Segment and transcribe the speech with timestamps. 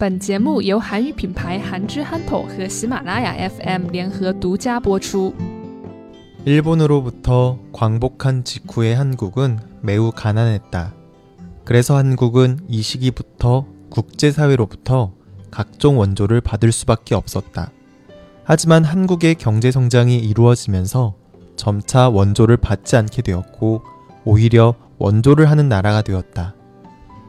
[0.00, 5.34] 本节目由韩语品牌韩之憨头和喜马拉雅 FM 联合独家播出。
[6.46, 10.94] 일본으로부터 광복한 직후의 한국은 매우 가난했다.
[11.66, 15.12] 그래서 한국은 이 시기부터 국제사회로부터
[15.50, 17.70] 각종 원조를 받을 수밖에 없었다.
[18.44, 21.14] 하지만 한국의 경제 성장이 이루어지면서
[21.56, 23.82] 점차 원조를 받지 않게 되었고
[24.24, 26.54] 오히려 원조를 하는 나라가 되었다.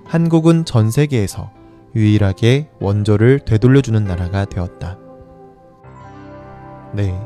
[0.05, 1.51] 한국은 전 세계에서
[1.96, 4.98] 유일하게 원조를 되돌려주는 나라가 되었다.
[6.92, 7.18] 네.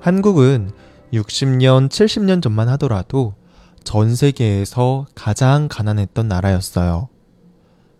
[0.00, 0.70] 한국은
[1.12, 3.34] 60년, 70년 전만 하더라도
[3.84, 7.08] 전 세계에서 가장 가난했던 나라였어요.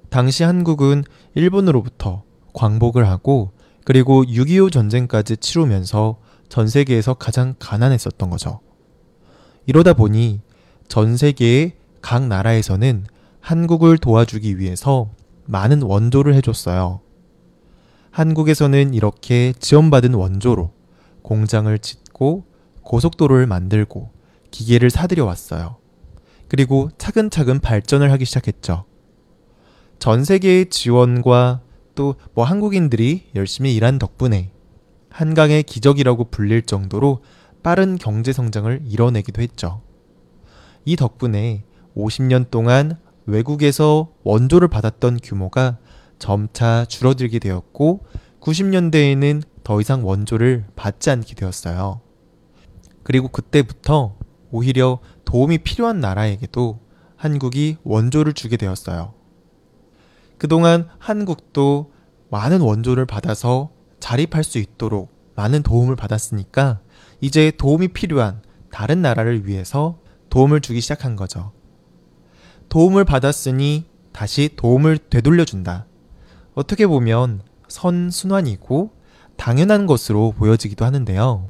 [0.08, 2.24] 당시 한국은 일본으로부터
[2.54, 3.52] 광복을 하고
[3.84, 8.60] 그리고 6.25 전쟁까지 치르면서 전 세계에서 가장 가난했었던 거죠.
[9.66, 10.40] 이러다 보니
[10.88, 13.04] 전 세계의 각 나라에서는
[13.40, 15.10] 한국을 도와주기 위해서
[15.50, 17.00] 많은 원조를 해줬어요.
[18.10, 20.72] 한국에서는 이렇게 지원받은 원조로
[21.22, 22.44] 공장을 짓고
[22.82, 24.10] 고속도로를 만들고
[24.50, 25.76] 기계를 사들여 왔어요.
[26.48, 28.84] 그리고 차근차근 발전을 하기 시작했죠.
[29.98, 31.60] 전 세계의 지원과
[31.94, 34.50] 또 뭐 한국인들이 열심히 일한 덕분에
[35.10, 37.22] 한강의 기적이라고 불릴 정도로
[37.62, 39.82] 빠른 경제 성장을 이뤄내기도 했죠.
[40.84, 41.64] 이 덕분에
[41.96, 45.78] 50년 동안 외국에서 원조를 받았던 규모가
[46.18, 48.04] 점차 줄어들게 되었고
[48.40, 52.00] 90년대에는 더 이상 원조를 받지 않게 되었어요.
[53.02, 54.16] 그리고 그때부터
[54.50, 56.80] 오히려 도움이 필요한 나라에게도
[57.16, 59.14] 한국이 원조를 주게 되었어요.
[60.38, 61.92] 그동안 한국도
[62.30, 66.80] 많은 원조를 받아서 자립할 수 있도록 많은 도움을 받았으니까
[67.20, 69.98] 이제 도움이 필요한 다른 나라를 위해서
[70.30, 71.52] 도움을 주기 시작한 거죠.
[72.70, 75.86] 도움을 받았으니 다시 도움을 되돌려준다.
[76.54, 78.92] 어떻게 보면 선순환이고
[79.36, 81.48] 당연한 것으로 보여지기도 하는데요.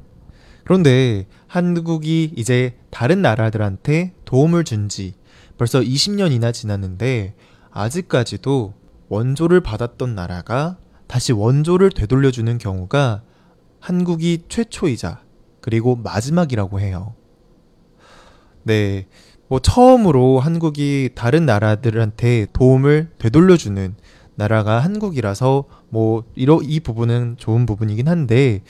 [0.64, 5.14] 그런데 한국이 이제 다른 나라들한테 도움을 준 지
[5.58, 7.34] 벌써 20년이나 지났는데
[7.70, 8.72] 아직까지도
[9.10, 13.22] 원조를 받았던 나라가 다시 원조를 되돌려주는 경우가
[13.78, 15.22] 한국이 최초이자
[15.60, 17.14] 그리고 마지막이라고 해요.
[18.62, 19.06] 네.
[19.50, 23.96] 뭐 처음으로 한국이 다른 나라들한테 도움을 되돌려주는
[24.36, 28.60] 나라가 한국이라서 뭐 이러 이 부분은 좋은 부분이긴 한데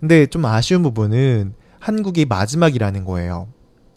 [0.00, 3.48] 근데 좀 아쉬운 부분은 한국이 마지막이라는 거예요.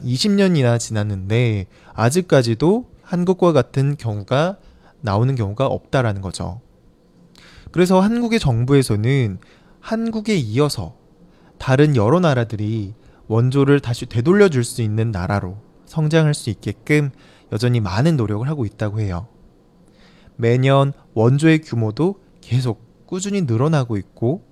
[0.03, 4.57] 20년이나 지났는데 아직까지도 한국과 같은 경우가
[4.99, 6.59] 나오는 경우가 없다라는 거죠.
[7.71, 9.39] 그래서 한국의 정부에서는
[9.79, 10.97] 한국에 이어서
[11.57, 12.95] 다른 여러 나라들이
[13.27, 15.55] 원조를 다시 되돌려 줄 수 있는 나라로
[15.93, 17.11] 성장할 수 있게끔
[17.51, 19.27] 여전히 많은 노력을 하고 있다고 해요.
[20.37, 24.43] 매년 원조의 규모도 계속 꾸준히 늘어나고 있고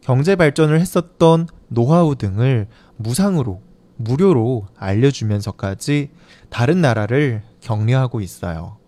[0.00, 2.66] 경제 발전을 했었던 노하우 등을
[2.96, 3.62] 무상으로
[3.96, 6.10] 무료로 알려주면서까지
[6.50, 8.78] 다른 나라를 격려하고 있어요.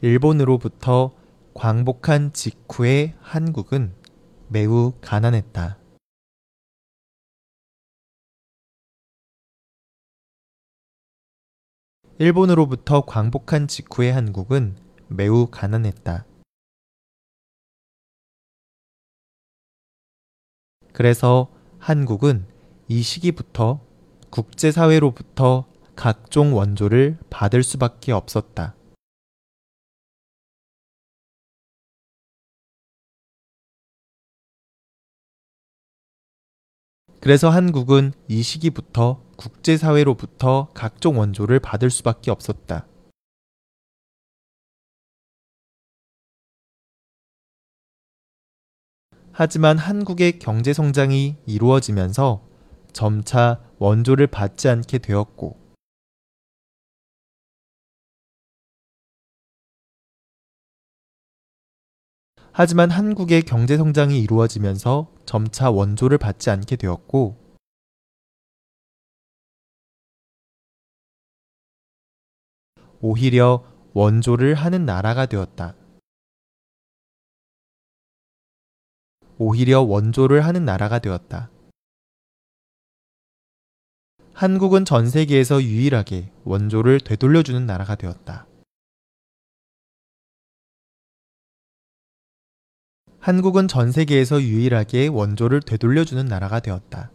[0.00, 1.12] 일본으로부터
[1.54, 3.92] 광복한 직후의 한국은
[4.48, 5.78] 매우 가난했다.
[12.18, 14.76] 일본으로부터 광복한 직후의 한국은
[15.08, 16.24] 매우 가난했다.
[20.92, 22.46] 그래서 한국은
[22.86, 23.80] 이 시기부터
[24.30, 25.66] 국제사회로부터
[25.96, 28.76] 각종 원조를 받을 수밖에 없었다.
[37.20, 42.86] 그래서 한국은 이 시기부터 국제사회로부터 각종 원조를 받을 수밖에 없었다.
[49.32, 52.46] 하지만 한국의 경제 성장이 이루어지면서
[52.92, 55.63] 점차 원조를 받지 않게 되었고,
[62.56, 67.36] 하지만 한국의 경제 성장이 이루어지면서 점차 원조를 받지 않게 되었고,
[73.00, 75.74] 오히려 원조를 하는 나라가 되었다.
[79.36, 81.50] 오히려 원조를 하는 나라가 되었다.
[84.32, 88.46] 한국은 전 세계에서 유일하게 원조를 되돌려주는 나라가 되었다.
[93.24, 97.10] 한국은 전 세계에서 유일하게 원조를 되돌려주는 나라가 되었다.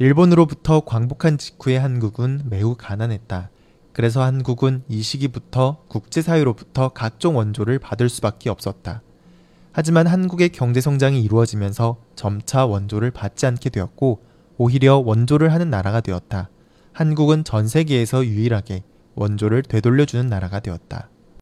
[0.00, 3.50] 일본으로부터 광복한 직후의 한국은 매우 가난했다.
[3.92, 9.02] 그래서 한국은 이 시기부터 국제사회로부터 각종 원조를 받을 수밖에 없었다.
[9.70, 14.24] 하지만 한국의 경제성장이 이루어지면서 점차 원조를 받지 않게 되었고
[14.58, 16.50] 오히려 원조를 하는 나라가 되었다.
[16.92, 18.82] 한국은 전 세계에서 유일하게
[19.14, 21.10] 원조를 되돌려주는 나라가 되었다.